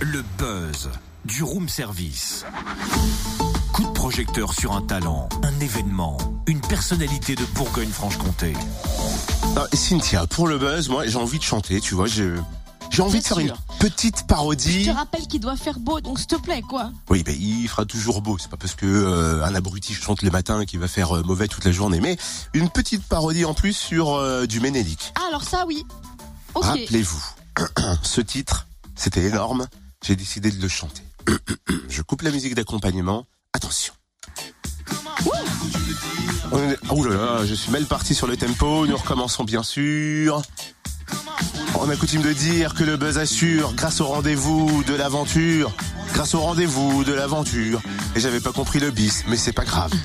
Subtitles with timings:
[0.00, 0.90] Le buzz
[1.24, 2.44] du room service.
[3.72, 8.52] Coup de projecteur sur un talent, un événement, une personnalité de Bourgogne-Franche-Comté.
[9.56, 12.34] Ah, Cynthia, pour le buzz, moi j'ai envie de chanter, tu vois, j'ai
[12.90, 14.86] j'ai envie de faire une petite Je parodie.
[14.86, 16.92] te rappelle qu'il doit faire beau, donc s'il te plaît, quoi.
[17.10, 18.38] Oui, ben il fera toujours beau.
[18.38, 21.48] C'est pas parce que euh, un abruti chante les matins qu'il va faire euh, mauvais
[21.48, 22.16] toute la journée, mais
[22.54, 25.12] une petite parodie en plus sur euh, du Ménélique.
[25.16, 25.84] Ah, alors ça, oui.
[26.54, 27.22] Rappelez-vous,
[28.02, 29.66] ce titre, c'était énorme.
[30.04, 31.02] J'ai décidé de le chanter.
[31.88, 33.26] Je coupe la musique d'accompagnement.
[33.52, 33.94] Attention.
[36.90, 38.86] Ouh là là, je suis mal parti sur le tempo.
[38.86, 40.42] Nous recommençons bien sûr.
[41.78, 45.72] On a coutume de dire que le buzz assure grâce au rendez-vous de l'aventure.
[46.12, 47.82] Grâce au rendez-vous de l'aventure.
[48.14, 49.92] Et j'avais pas compris le bis, mais c'est pas grave.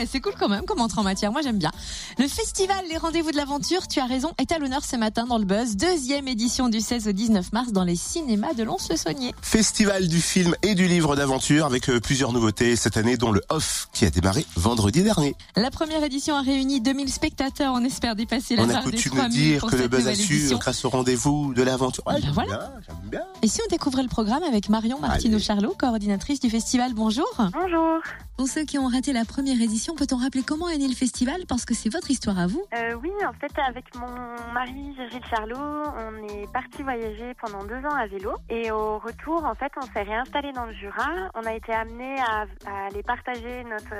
[0.00, 1.70] Eh, c'est cool quand même comme entrée en matière, moi j'aime bien.
[2.18, 5.36] Le festival Les Rendez-vous de l'Aventure, tu as raison, est à l'honneur ce matin dans
[5.36, 5.76] le Buzz.
[5.76, 9.34] Deuxième édition du 16 au 19 mars dans les cinémas de Lons-le-Saunier.
[9.42, 13.42] Festival du film et du livre d'aventure avec euh, plusieurs nouveautés cette année, dont le
[13.50, 15.36] Off qui a démarré vendredi dernier.
[15.56, 19.12] La première édition a réuni 2000 spectateurs, on espère dépasser la On a barre coutume
[19.12, 22.04] de 3000 dire que le buzz assure grâce au rendez-vous de l'aventure.
[22.06, 22.56] Ouais, Ben voilà.
[22.56, 23.20] bien, j'aime bien.
[23.42, 27.26] Et si on découvrait le programme avec Marion Martineau-Charlot, coordinatrice du festival, bonjour.
[27.52, 28.00] Bonjour.
[28.38, 31.42] Pour ceux qui ont raté la première édition, peut-on rappeler comment est né le festival?
[31.48, 32.64] Parce que c'est votre histoire à vous.
[32.74, 34.08] Euh, oui, en fait, avec mon
[34.52, 38.32] mari Gilles Charlot, on est parti voyager pendant deux ans à vélo.
[38.48, 41.30] Et au retour, en fait, on s'est réinstallé dans le Jura.
[41.34, 43.94] On a été amené à, à aller partager notre,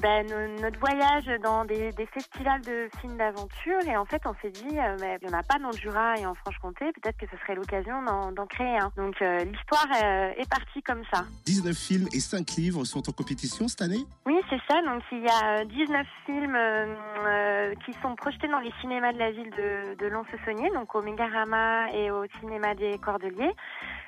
[0.00, 3.80] ben, no- notre voyage dans des, des festivals de films d'aventure.
[3.88, 5.76] Et en fait, on s'est dit, euh, mais il n'y en a pas dans le
[5.76, 6.92] Jura et en Franche-Comté.
[7.02, 8.92] Peut-être que ce serait l'occasion d'en d'en créer un.
[8.96, 11.24] Donc, euh, l'histoire euh, est partie comme ça.
[11.46, 14.04] 19 films et 5 livres sont en compétition cette année.
[14.26, 14.82] Oui, c'est ça.
[14.82, 16.94] Donc, il y a euh, 19 films euh,
[17.26, 21.02] euh, qui sont projetés dans les cinémas de la ville de, de Lons-le-Saunier, donc au
[21.02, 23.52] Mégarama et au cinéma des Cordeliers.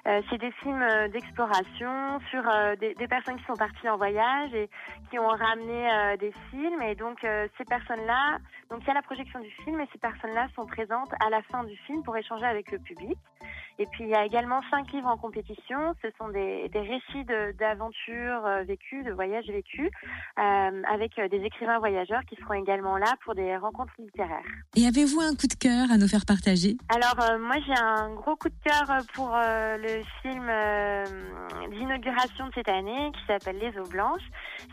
[0.06, 3.96] Euh, c'est des films euh, d'exploration sur euh, des, des personnes qui sont parties en
[3.96, 4.68] voyage et
[5.10, 6.82] qui ont ramené euh, des films.
[6.82, 8.38] Et donc, euh, ces personnes-là,
[8.70, 11.42] donc il y a la projection du film et ces personnes-là sont présentes à la
[11.42, 13.18] fin du film pour échanger avec le public.
[13.78, 15.94] Et puis, il y a également cinq livres en compétition.
[16.02, 17.24] Ce sont des, des récits
[17.58, 19.90] d'aventures euh, vécues, de voyages vécus
[20.38, 24.44] euh, avec euh, des écrivains voyageurs qui seront également là pour des rencontres littéraires.
[24.76, 26.76] Et avez-vous un coup de cœur à nous faire partager?
[26.88, 31.04] Alors euh, moi j'ai un gros coup de cœur euh, pour euh, le film euh,
[31.70, 34.26] d'inauguration de cette année qui s'appelle Les eaux blanches.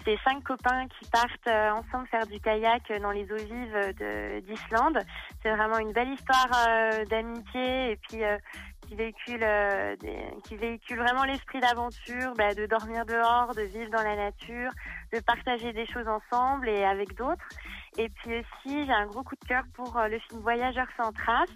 [0.06, 4.40] C'est cinq copains qui partent euh, ensemble faire du kayak dans les eaux vives de-
[4.42, 5.00] d'Islande.
[5.42, 8.38] C'est vraiment une belle histoire euh, d'amitié et puis euh,
[8.88, 9.96] qui véhicule euh,
[10.44, 14.72] qui véhicule vraiment l'esprit d'aventure, bah, de dormir dehors, de vivre dans la nature,
[15.14, 17.48] de partager des choses ensemble et avec d'autres.
[17.98, 21.12] Et puis aussi, j'ai un gros coup de cœur pour euh, le film Voyageurs sans
[21.12, 21.50] trace,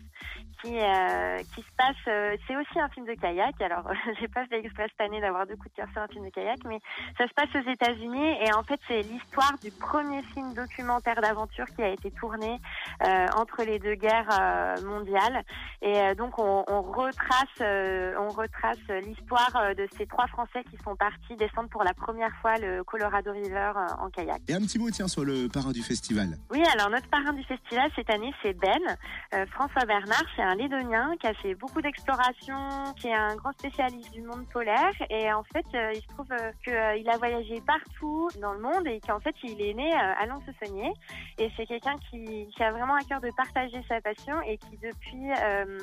[0.62, 1.96] qui euh, qui se passe.
[2.08, 3.60] euh, c'est aussi un film de kayak.
[3.62, 6.26] Alors, j'ai pas fait exprès cette année d'avoir deux coups de cœur sur un film
[6.26, 6.80] de kayak, mais
[7.18, 11.66] ça se passe aux États-Unis et en fait, c'est l'histoire du premier film documentaire d'aventure
[11.76, 12.60] qui a été tourné
[13.04, 15.44] euh, entre les deux guerres euh, mondiales.
[15.82, 20.96] Et euh, donc, on, on retrace, on retrace l'histoire de ces trois Français qui sont
[20.96, 24.42] partis descendre pour la première fois le Colorado River euh, en kayak.
[24.48, 26.38] Et un petit mot, tiens, sur le parrain du festival.
[26.52, 28.98] Oui, alors notre parrain du festival cette année, c'est Ben.
[29.34, 33.52] Euh, François Bernard, c'est un Lédonien qui a fait beaucoup d'explorations, qui est un grand
[33.54, 34.94] spécialiste du monde polaire.
[35.10, 38.88] Et en fait, euh, il se trouve euh, qu'il a voyagé partout dans le monde
[38.88, 40.92] et qu'en fait, il est né à Lons-le-Saunier.
[41.38, 44.78] Et c'est quelqu'un qui, qui a vraiment à cœur de partager sa passion et qui
[44.78, 45.30] depuis,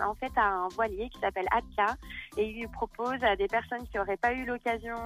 [0.03, 1.94] en fait, a un voilier qui s'appelle Atka.
[2.36, 4.97] Et il lui propose à des personnes qui n'auraient pas eu l'occasion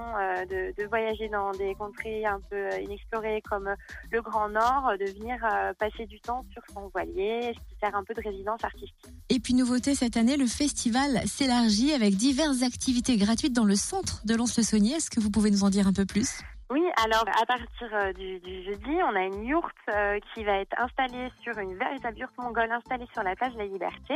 [0.49, 3.73] de, de voyager dans des contrées un peu euh, inexplorées comme
[4.11, 7.95] le Grand Nord, de venir euh, passer du temps sur son voilier, ce qui sert
[7.95, 8.95] un peu de résidence artistique.
[9.29, 14.25] Et puis nouveauté cette année, le festival s'élargit avec diverses activités gratuites dans le centre
[14.25, 14.95] de Lons-le-Saunier.
[14.95, 16.41] Est-ce que vous pouvez nous en dire un peu plus?
[16.71, 20.59] Oui, alors à partir euh, du, du jeudi, on a une yourte euh, qui va
[20.59, 24.13] être installée sur une véritable yourte mongole installée sur la plage de la Liberté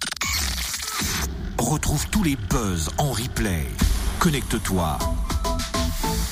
[1.58, 3.66] Retrouve tous les buzz en replay.
[4.20, 5.00] Connecte-toi.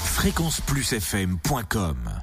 [0.05, 2.21] fréquenceplusfm.com